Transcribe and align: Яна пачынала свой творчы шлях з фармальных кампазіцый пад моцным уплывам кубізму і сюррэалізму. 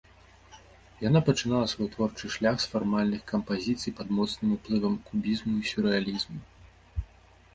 Яна 1.07 1.19
пачынала 1.27 1.65
свой 1.73 1.89
творчы 1.95 2.29
шлях 2.35 2.55
з 2.63 2.71
фармальных 2.71 3.21
кампазіцый 3.31 3.95
пад 3.99 4.07
моцным 4.19 4.49
уплывам 4.57 4.95
кубізму 5.09 5.53
і 5.59 5.69
сюррэалізму. 5.73 6.39